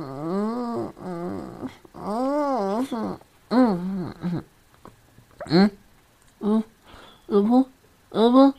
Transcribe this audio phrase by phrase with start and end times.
[0.00, 2.86] 嗯嗯嗯
[3.48, 4.44] 嗯嗯
[5.50, 5.72] 嗯
[6.40, 6.62] 嗯，
[7.26, 7.66] 老婆，
[8.10, 8.54] 老婆，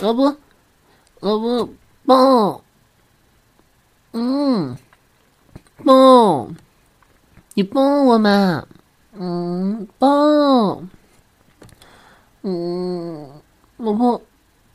[0.00, 0.36] 老婆，
[1.20, 1.68] 老婆，
[2.04, 2.62] 抱，
[4.12, 4.76] 嗯，
[5.82, 6.50] 抱，
[7.54, 8.66] 你抱我嘛，
[9.14, 10.82] 嗯，抱，
[12.42, 13.40] 嗯，
[13.78, 14.20] 老婆，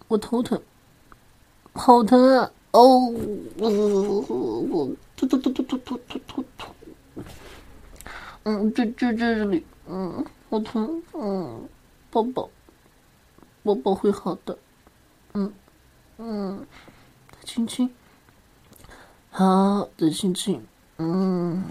[0.07, 0.59] 我头疼，
[1.73, 2.49] 好疼啊！
[2.77, 3.11] 哦，
[3.57, 6.67] 我我我突突突突突突突突突，
[8.43, 11.67] 嗯，这这这里，嗯，好疼，嗯，
[12.11, 12.47] 宝宝，
[13.63, 14.55] 宝宝会好的，
[15.33, 15.51] 嗯
[16.19, 16.67] 嗯，
[17.43, 17.89] 亲亲，
[19.31, 20.63] 好，再亲亲，
[20.99, 21.63] 嗯，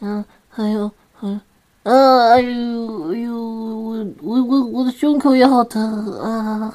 [0.00, 1.34] 嗯，还有还有，
[1.82, 6.72] 啊，哎呦哎呦，我我我我的胸口也好疼啊，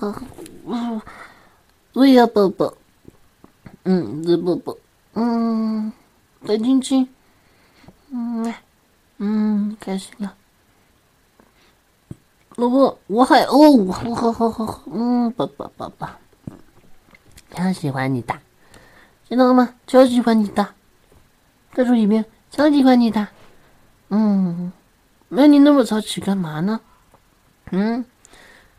[0.70, 1.01] 啊，
[1.91, 2.71] 对呀，宝宝。
[3.88, 4.75] 嗯，热宝宝，
[5.13, 5.93] 嗯，
[6.45, 7.07] 白晶晶，
[8.09, 8.52] 嗯，
[9.20, 10.35] 嗯，开心了，
[12.55, 16.09] 老婆，我还哦，好好好好好，嗯，宝宝宝宝，
[17.51, 18.35] 超喜欢你的，
[19.29, 19.76] 听到了吗？
[19.85, 20.68] 超喜欢你的，
[21.74, 23.27] 再说一遍，超喜欢你的，
[24.09, 24.71] 嗯，
[25.29, 26.81] 那你那么早起干嘛呢？
[27.70, 28.04] 嗯，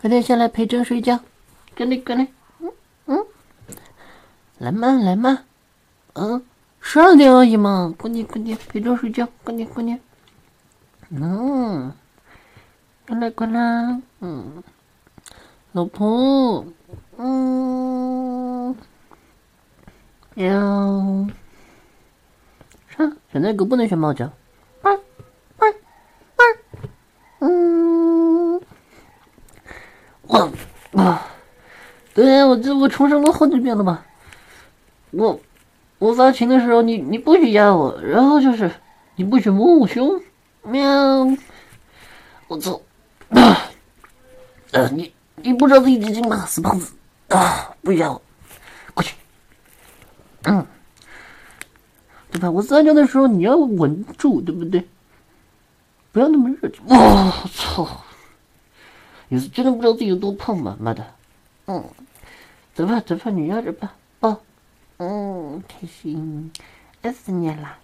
[0.01, 1.21] 快点下来陪朕睡觉，
[1.77, 2.27] 赶紧赶紧。
[4.67, 5.45] 来嘛来嘛，
[6.15, 6.43] 嗯，
[6.81, 10.01] 十二点而已嘛，快点快点陪着睡觉，快点快点，
[11.11, 11.93] 嗯，
[13.07, 14.65] 过来过来，嗯，
[15.71, 16.65] 老婆，
[17.17, 18.75] 嗯，
[20.35, 20.51] 喵，
[22.89, 24.33] 上，选那个不能选猫叫，
[24.83, 25.01] 嗯
[25.59, 25.75] 嗯
[27.39, 28.61] 嗯，
[30.27, 30.49] 哇。
[30.95, 31.23] 哇，
[32.15, 34.05] 对我这我重生了好几遍了吧？
[35.11, 35.41] 我
[35.99, 38.71] 我发情的时候，你你不许压我，然后就是
[39.17, 40.21] 你不许摸我胸，
[40.63, 40.85] 喵！
[42.49, 42.81] 我操！
[43.31, 43.71] 啊！
[44.73, 46.93] 呃，你你不知道自己几斤吗，死胖子！
[47.29, 47.75] 啊！
[47.83, 48.21] 不许压我，
[48.95, 49.17] 过去！
[50.43, 50.67] 嗯，
[52.31, 52.51] 对吧？
[52.51, 54.87] 我撒娇的时候你要稳住，对不对？
[56.13, 56.83] 不要那么热情。
[56.87, 57.89] 我操！
[59.29, 60.77] 你是真的不知道自己有多胖吗？
[60.79, 61.05] 妈的！
[61.67, 61.83] 嗯，
[62.75, 64.41] 走吧走吧，你压着吧，抱。
[64.99, 66.51] 嗯，开心，
[67.03, 67.79] 爱死你了。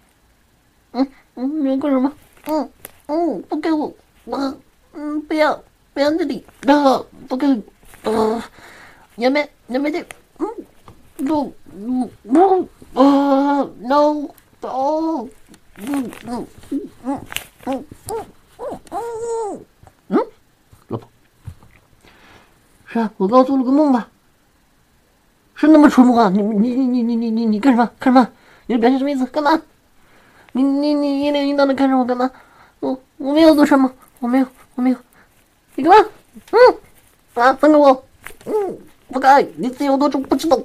[0.93, 2.11] 嗯嗯，你要干什么？
[2.47, 2.69] 嗯
[3.07, 3.93] 嗯，不给我，
[4.25, 4.57] 我
[4.93, 5.63] 嗯不要
[5.93, 7.47] 不要这里，然后不给，
[8.03, 8.43] 呃，
[9.17, 10.03] 要没要没的，
[10.37, 10.47] 嗯
[11.17, 12.67] 不不不
[12.99, 14.29] 啊 no
[14.61, 15.27] 哦
[15.77, 17.21] 嗯嗯嗯嗯
[17.65, 17.85] 嗯
[18.57, 19.65] 嗯嗯
[20.09, 20.25] 嗯，
[20.87, 21.07] 老婆，
[22.85, 24.09] 是啊，我刚做了个梦吧。
[25.55, 26.29] 是那么淳朴啊！
[26.29, 27.89] 你你你你你你你干什么？
[27.99, 28.27] 干什么？
[28.65, 29.25] 你的表情什么意思？
[29.27, 29.61] 干嘛？
[30.51, 32.29] 你你你一脸淫荡的看着我干嘛？
[32.79, 34.97] 我我没有做什么，我没有我没有。
[35.75, 36.09] 你干嘛？
[36.51, 38.05] 嗯啊，放开我！
[38.45, 38.77] 嗯，
[39.09, 40.59] 不该你自由多重不知道。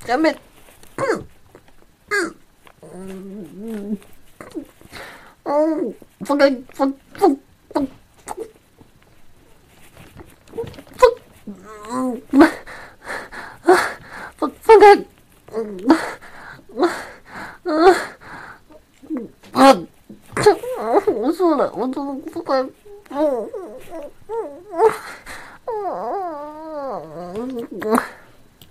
[0.00, 0.34] 咱们，
[0.96, 1.04] 嗯
[2.10, 2.34] 嗯
[2.80, 3.98] 嗯
[5.44, 7.36] 嗯，放开放放。
[14.78, 15.04] 个，
[15.54, 15.78] 嗯，
[19.52, 19.76] 啊，
[20.78, 22.68] 啊，我错了，我错了，不管，
[23.08, 23.20] 不，啊，
[25.66, 27.02] 啊，啊，
[27.92, 28.04] 啊。